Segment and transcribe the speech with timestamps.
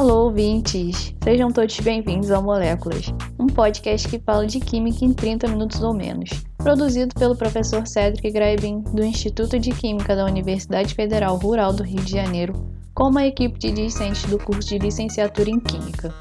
[0.00, 1.14] Alô, ouvintes!
[1.22, 5.92] Sejam todos bem-vindos ao Moléculas, um podcast que fala de química em 30 minutos ou
[5.92, 6.30] menos.
[6.56, 12.00] Produzido pelo professor Cedric Graibin, do Instituto de Química da Universidade Federal Rural do Rio
[12.00, 12.54] de Janeiro,
[12.94, 16.14] com uma equipe de discentes do curso de licenciatura em Química.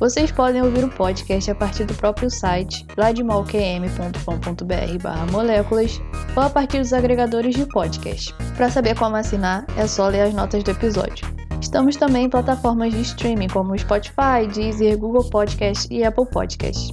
[0.00, 6.00] Vocês podem ouvir o podcast a partir do próprio site ladmolqm.com.br moléculas
[6.34, 8.34] ou a partir dos agregadores de podcast.
[8.56, 11.41] Para saber como assinar, é só ler as notas do episódio.
[11.62, 16.92] Estamos também em plataformas de streaming como Spotify, Deezer, Google Podcast e Apple Podcast.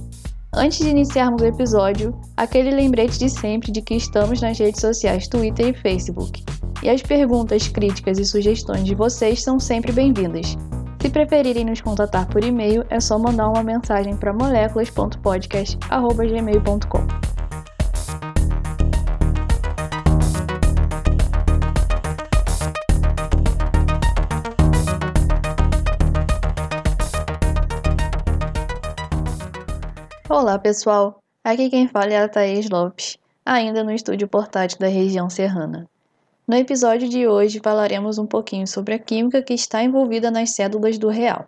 [0.54, 5.26] Antes de iniciarmos o episódio, aquele lembrete de sempre de que estamos nas redes sociais
[5.26, 6.44] Twitter e Facebook.
[6.84, 10.56] E as perguntas, críticas e sugestões de vocês são sempre bem-vindas.
[11.02, 17.29] Se preferirem nos contatar por e-mail, é só mandar uma mensagem para moléculas.podcast.gmail.com.
[30.40, 35.28] Olá pessoal, aqui quem fala é a Thaís Lopes, ainda no estúdio portátil da região
[35.28, 35.86] serrana.
[36.48, 40.96] No episódio de hoje falaremos um pouquinho sobre a química que está envolvida nas cédulas
[40.96, 41.46] do real.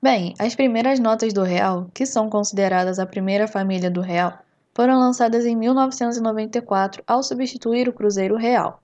[0.00, 4.38] Bem, as primeiras notas do real, que são consideradas a primeira família do real,
[4.72, 8.80] foram lançadas em 1994 ao substituir o Cruzeiro Real.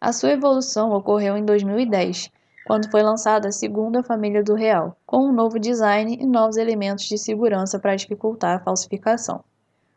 [0.00, 2.32] A sua evolução ocorreu em 2010,
[2.66, 7.04] quando foi lançada a segunda família do real, com um novo design e novos elementos
[7.04, 9.44] de segurança para dificultar a falsificação.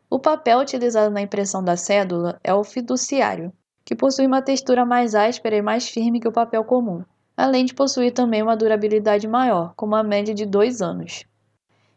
[0.08, 3.52] O papel utilizado na impressão da cédula é o fiduciário,
[3.84, 7.02] que possui uma textura mais áspera e mais firme que o papel comum,
[7.36, 11.24] além de possuir também uma durabilidade maior, com uma média de dois anos.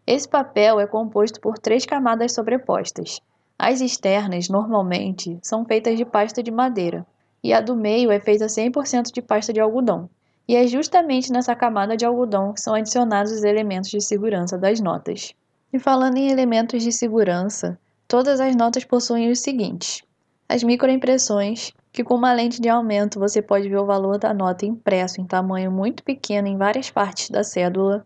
[0.08, 3.22] Esse papel é composto por três camadas sobrepostas.
[3.60, 7.06] As externas, normalmente, são feitas de pasta de madeira,
[7.44, 10.10] e a do meio é feita 100% de pasta de algodão,
[10.48, 14.80] e é justamente nessa camada de algodão que são adicionados os elementos de segurança das
[14.80, 15.34] notas.
[15.72, 20.04] E falando em elementos de segurança, todas as notas possuem os seguintes:
[20.48, 24.66] as microimpressões, que com uma lente de aumento você pode ver o valor da nota
[24.66, 28.06] impresso em tamanho muito pequeno em várias partes da cédula,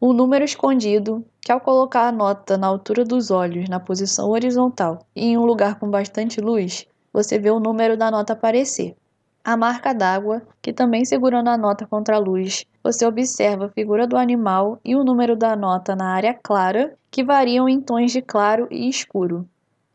[0.00, 4.98] o número escondido, que ao colocar a nota na altura dos olhos, na posição horizontal
[5.14, 8.96] e em um lugar com bastante luz, você vê o número da nota aparecer
[9.46, 14.04] a marca d'água, que também segurando a nota contra a luz, você observa a figura
[14.04, 18.20] do animal e o número da nota na área clara, que variam em tons de
[18.20, 19.48] claro e escuro.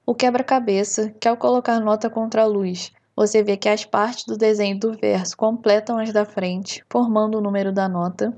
[0.05, 4.37] O quebra-cabeça, que ao colocar nota contra a luz, você vê que as partes do
[4.37, 8.33] desenho do verso completam as da frente, formando o número da nota.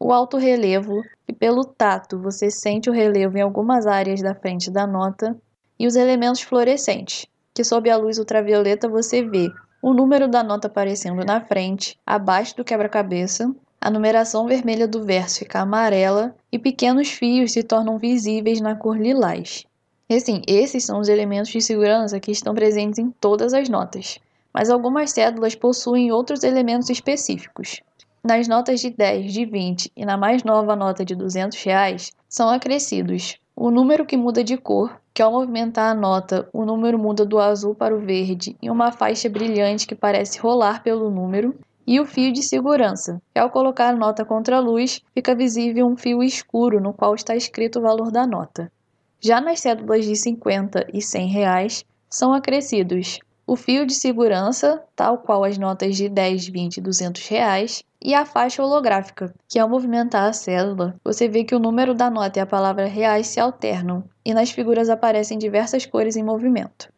[0.00, 4.68] O alto relevo, que pelo tato você sente o relevo em algumas áreas da frente
[4.68, 5.36] da nota.
[5.78, 9.48] E os elementos fluorescentes, que sob a luz ultravioleta você vê
[9.86, 15.38] o número da nota aparecendo na frente, abaixo do quebra-cabeça, a numeração vermelha do verso
[15.38, 19.64] fica amarela e pequenos fios se tornam visíveis na cor lilás.
[20.10, 24.18] E assim, esses são os elementos de segurança que estão presentes em todas as notas,
[24.52, 27.80] mas algumas cédulas possuem outros elementos específicos.
[28.24, 32.50] Nas notas de 10, de 20 e na mais nova nota de 200 reais, são
[32.50, 37.24] acrescidos o número que muda de cor, que ao movimentar a nota, o número muda
[37.24, 41.98] do azul para o verde em uma faixa brilhante que parece rolar pelo número, e
[41.98, 45.96] o fio de segurança, que ao colocar a nota contra a luz, fica visível um
[45.96, 48.70] fio escuro no qual está escrito o valor da nota.
[49.18, 55.16] Já nas cédulas de 50 e 100 reais, são acrescidos o fio de segurança, tal
[55.16, 59.68] qual as notas de 10, 20 e 200 reais, e a faixa holográfica, que ao
[59.68, 63.40] movimentar a célula, você vê que o número da nota e a palavra reais se
[63.40, 66.88] alternam, e nas figuras aparecem diversas cores em movimento.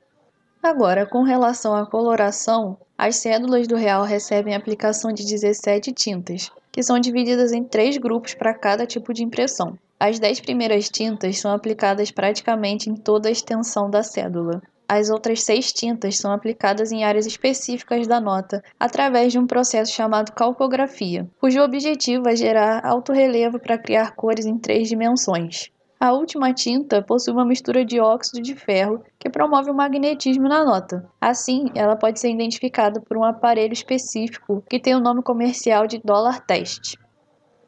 [0.63, 6.51] Agora, com relação à coloração, as cédulas do real recebem a aplicação de 17 tintas,
[6.71, 9.79] que são divididas em três grupos para cada tipo de impressão.
[9.99, 14.61] As 10 primeiras tintas são aplicadas praticamente em toda a extensão da cédula.
[14.91, 19.93] As outras seis tintas são aplicadas em áreas específicas da nota através de um processo
[19.93, 25.71] chamado calcografia, cujo objetivo é gerar alto relevo para criar cores em três dimensões.
[26.01, 30.65] A última tinta possui uma mistura de óxido de ferro que promove o magnetismo na
[30.65, 31.07] nota.
[31.21, 35.99] Assim, ela pode ser identificada por um aparelho específico que tem o nome comercial de
[35.99, 36.97] dólar teste.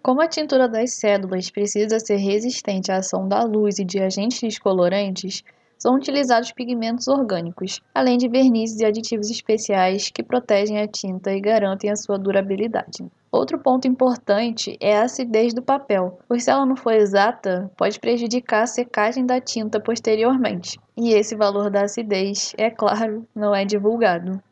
[0.02, 4.40] Como a tintura das cédulas precisa ser resistente à ação da luz e de agentes
[4.40, 5.44] descolorantes,
[5.80, 11.40] são utilizados pigmentos orgânicos, além de vernizes e aditivos especiais que protegem a tinta e
[11.40, 13.10] garantem a sua durabilidade.
[13.32, 17.98] Outro ponto importante é a acidez do papel, pois se ela não for exata, pode
[17.98, 20.78] prejudicar a secagem da tinta posteriormente.
[20.96, 24.42] E esse valor da acidez, é claro, não é divulgado.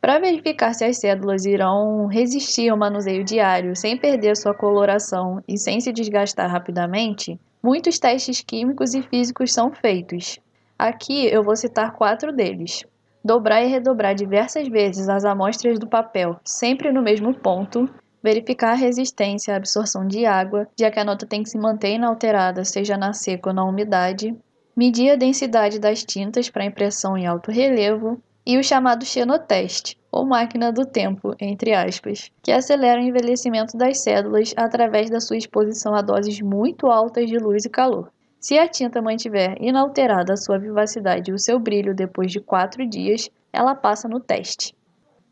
[0.00, 5.58] Para verificar se as células irão resistir ao manuseio diário sem perder sua coloração e
[5.58, 10.38] sem se desgastar rapidamente, muitos testes químicos e físicos são feitos.
[10.78, 12.84] Aqui eu vou citar quatro deles.
[13.24, 17.88] Dobrar e redobrar diversas vezes as amostras do papel, sempre no mesmo ponto,
[18.22, 21.94] verificar a resistência à absorção de água, já que a nota tem que se manter
[21.94, 24.36] inalterada, seja na seca ou na umidade,
[24.76, 30.26] medir a densidade das tintas para impressão em alto relevo, e o chamado xenoteste, ou
[30.26, 35.94] máquina do tempo, entre aspas, que acelera o envelhecimento das células através da sua exposição
[35.94, 38.10] a doses muito altas de luz e calor.
[38.42, 42.84] Se a tinta mantiver inalterada a sua vivacidade e o seu brilho depois de 4
[42.84, 44.74] dias, ela passa no teste.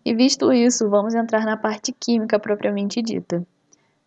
[0.04, 3.44] E visto isso, vamos entrar na parte química propriamente dita.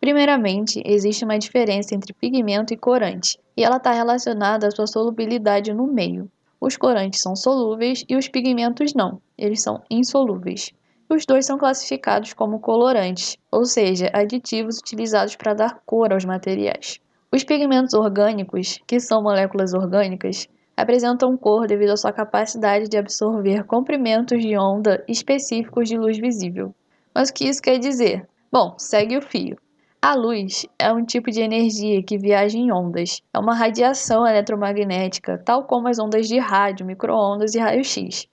[0.00, 5.74] Primeiramente, existe uma diferença entre pigmento e corante, e ela está relacionada à sua solubilidade
[5.74, 6.26] no meio.
[6.58, 10.72] Os corantes são solúveis e os pigmentos não, eles são insolúveis.
[11.10, 17.02] Os dois são classificados como colorantes, ou seja, aditivos utilizados para dar cor aos materiais.
[17.34, 23.64] Os pigmentos orgânicos, que são moléculas orgânicas, apresentam cor devido à sua capacidade de absorver
[23.64, 26.72] comprimentos de onda específicos de luz visível.
[27.12, 28.24] Mas o que isso quer dizer?
[28.52, 29.56] Bom, segue o fio.
[30.00, 33.20] A luz é um tipo de energia que viaja em ondas.
[33.34, 38.28] É uma radiação eletromagnética, tal como as ondas de rádio, microondas e raio-x.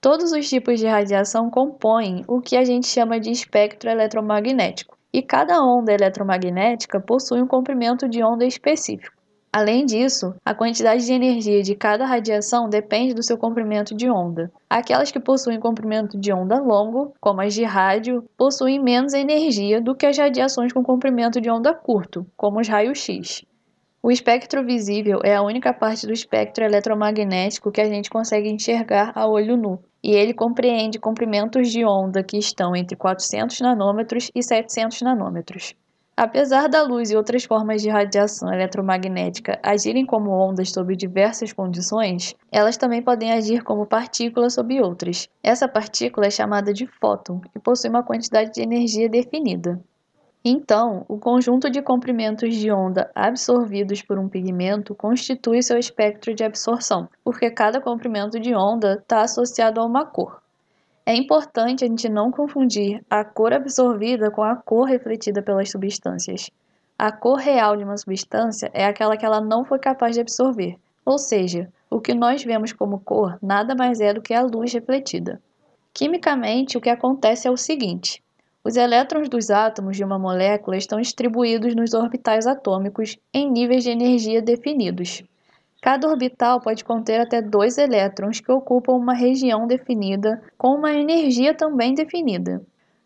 [0.00, 5.22] Todos os tipos de radiação compõem o que a gente chama de espectro eletromagnético, e
[5.22, 9.14] cada onda eletromagnética possui um comprimento de onda específico.
[9.52, 14.50] Além disso, a quantidade de energia de cada radiação depende do seu comprimento de onda.
[14.68, 19.94] Aquelas que possuem comprimento de onda longo, como as de rádio, possuem menos energia do
[19.94, 23.44] que as radiações com comprimento de onda curto, como os raios-x.
[24.06, 29.12] O espectro visível é a única parte do espectro eletromagnético que a gente consegue enxergar
[29.14, 34.42] a olho nu, e ele compreende comprimentos de onda que estão entre 400 nanômetros e
[34.42, 35.74] 700 nanômetros.
[36.14, 42.34] Apesar da luz e outras formas de radiação eletromagnética agirem como ondas sob diversas condições,
[42.52, 45.30] elas também podem agir como partículas sob outras.
[45.42, 49.82] Essa partícula é chamada de fóton e possui uma quantidade de energia definida.
[50.46, 56.44] Então, o conjunto de comprimentos de onda absorvidos por um pigmento constitui seu espectro de
[56.44, 60.42] absorção, porque cada comprimento de onda está associado a uma cor.
[61.06, 66.50] É importante a gente não confundir a cor absorvida com a cor refletida pelas substâncias.
[66.98, 70.76] A cor real de uma substância é aquela que ela não foi capaz de absorver,
[71.06, 74.74] ou seja, o que nós vemos como cor nada mais é do que a luz
[74.74, 75.40] refletida.
[75.92, 78.22] Quimicamente, o que acontece é o seguinte:
[78.64, 83.90] os elétrons dos átomos de uma molécula estão distribuídos nos orbitais atômicos em níveis de
[83.90, 85.22] energia definidos.
[85.82, 91.52] Cada orbital pode conter até dois elétrons que ocupam uma região definida com uma energia
[91.52, 92.62] também definida.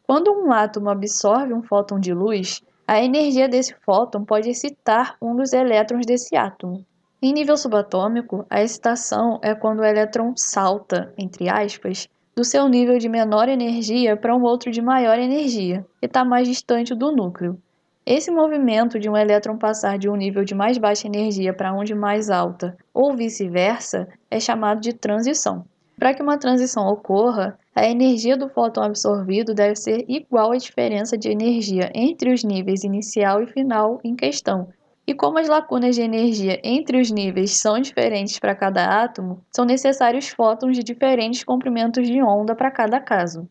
[0.07, 5.35] Quando um átomo absorve um fóton de luz, a energia desse fóton pode excitar um
[5.35, 6.87] dos elétrons desse átomo.
[7.21, 12.09] Em nível subatômico, a excitação é quando o elétron salta, entre aspas,
[12.39, 16.47] do seu nível de menor energia para um outro de maior energia, e está mais
[16.47, 17.59] distante do núcleo.
[18.07, 21.83] Esse movimento de um elétron passar de um nível de mais baixa energia para um
[21.83, 25.65] de mais alta, ou vice-versa, é chamado de transição.
[25.99, 31.19] Para que uma transição ocorra, a energia do fóton absorvido deve ser igual à diferença
[31.19, 34.69] de energia entre os níveis inicial e final em questão.
[35.09, 39.65] E como as lacunas de energia entre os níveis são diferentes para cada átomo, são
[39.65, 43.49] necessários fótons de diferentes comprimentos de onda para cada caso.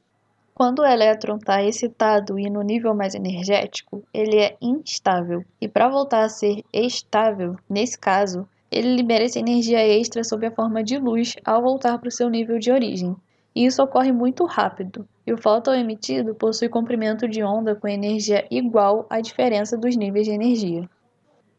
[0.54, 5.44] Quando o elétron está excitado e no nível mais energético, ele é instável.
[5.60, 10.52] E para voltar a ser estável, nesse caso, ele libera essa energia extra sob a
[10.52, 13.16] forma de luz ao voltar para o seu nível de origem.
[13.56, 18.46] E isso ocorre muito rápido, e o fóton emitido possui comprimento de onda com energia
[18.52, 20.88] igual à diferença dos níveis de energia.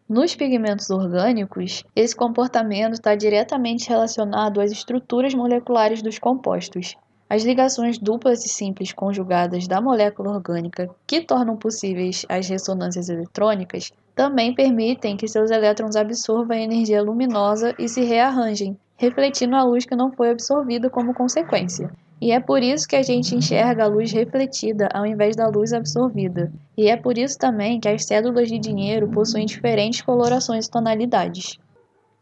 [0.09, 6.97] Nos pigmentos orgânicos, esse comportamento está diretamente relacionado às estruturas moleculares dos compostos,
[7.29, 13.93] as ligações duplas e simples conjugadas da molécula orgânica, que tornam possíveis as ressonâncias eletrônicas,
[14.15, 19.85] também permitem que seus elétrons absorvam a energia luminosa e se rearranjem, refletindo a luz
[19.85, 21.93] que não foi absorvida como consequência.
[22.21, 25.73] E é por isso que a gente enxerga a luz refletida ao invés da luz
[25.73, 26.53] absorvida.
[26.77, 31.59] E é por isso também que as cédulas de dinheiro possuem diferentes colorações e tonalidades.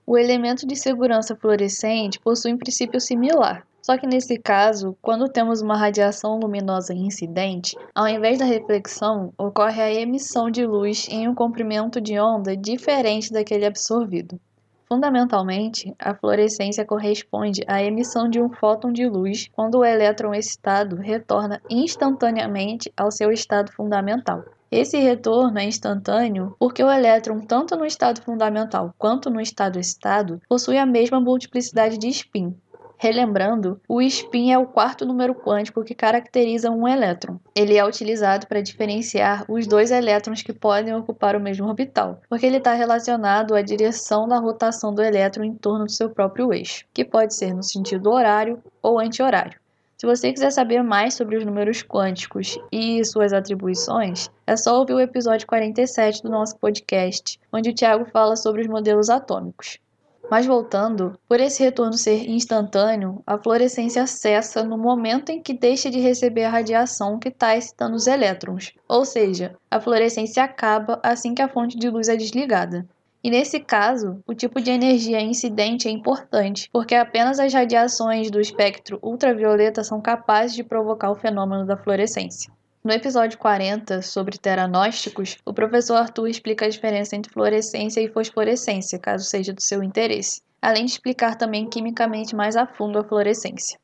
[0.07, 5.63] O elemento de segurança fluorescente possui um princípio similar, só que nesse caso, quando temos
[5.63, 11.35] uma radiação luminosa incidente, ao invés da reflexão, ocorre a emissão de luz em um
[11.35, 14.41] comprimento de onda diferente daquele absorvido.
[14.89, 20.95] Fundamentalmente, a fluorescência corresponde à emissão de um fóton de luz quando o elétron excitado
[20.95, 24.45] retorna instantaneamente ao seu estado fundamental.
[24.71, 30.41] Esse retorno é instantâneo porque o elétron, tanto no estado fundamental quanto no estado excitado,
[30.49, 32.57] possui a mesma multiplicidade de spin,
[32.99, 37.39] Relembrando, o spin é o quarto número quântico que caracteriza um elétron.
[37.55, 42.47] Ele é utilizado para diferenciar os dois elétrons que podem ocupar o mesmo orbital, porque
[42.47, 46.87] ele está relacionado à direção da rotação do elétron em torno do seu próprio eixo,
[46.95, 49.61] que pode ser no sentido horário ou anti-horário.
[49.99, 54.93] Se você quiser saber mais sobre os números quânticos e suas atribuições, é só ouvir
[54.95, 59.79] o episódio 47 do nosso podcast, onde o Tiago fala sobre os modelos atômicos.
[60.29, 65.89] Mas voltando, por esse retorno ser instantâneo, a fluorescência cessa no momento em que deixa
[65.89, 71.33] de receber a radiação que está excitando os elétrons, ou seja, a fluorescência acaba assim
[71.33, 72.85] que a fonte de luz é desligada.
[73.23, 78.41] E nesse caso, o tipo de energia incidente é importante, porque apenas as radiações do
[78.41, 82.53] espectro ultravioleta são capazes de provocar o fenômeno da fluorescência.
[82.87, 88.97] No episódio 40, sobre teranósticos, o professor Arthur explica a diferença entre fluorescência e fosforescência,
[88.97, 93.77] caso seja do seu interesse, além de explicar também quimicamente mais a fundo a fluorescência.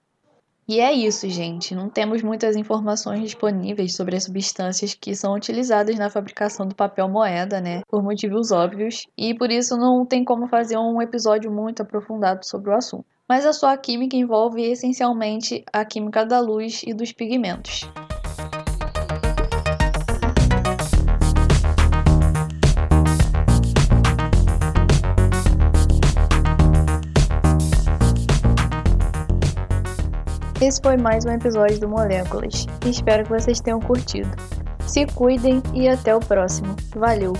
[0.68, 1.74] E é isso, gente.
[1.74, 7.08] Não temos muitas informações disponíveis sobre as substâncias que são utilizadas na fabricação do papel
[7.08, 7.82] moeda, né?
[7.88, 12.70] Por motivos óbvios, e por isso não tem como fazer um episódio muito aprofundado sobre
[12.70, 13.04] o assunto.
[13.28, 17.90] Mas a sua química envolve essencialmente a química da luz e dos pigmentos.
[30.62, 32.68] Esse foi mais um episódio do Moléculas.
[32.86, 34.30] Espero que vocês tenham curtido.
[34.86, 36.76] Se cuidem e até o próximo.
[36.94, 37.32] Valeu!